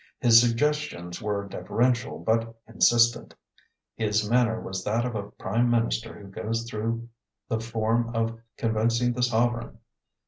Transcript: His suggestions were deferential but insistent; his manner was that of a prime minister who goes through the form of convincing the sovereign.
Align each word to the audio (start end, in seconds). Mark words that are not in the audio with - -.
His 0.19 0.41
suggestions 0.41 1.21
were 1.21 1.47
deferential 1.47 2.17
but 2.17 2.55
insistent; 2.67 3.35
his 3.93 4.27
manner 4.27 4.59
was 4.59 4.83
that 4.83 5.05
of 5.05 5.13
a 5.13 5.29
prime 5.29 5.69
minister 5.69 6.17
who 6.19 6.25
goes 6.27 6.67
through 6.67 7.07
the 7.47 7.59
form 7.59 8.09
of 8.15 8.39
convincing 8.57 9.13
the 9.13 9.21
sovereign. 9.21 9.77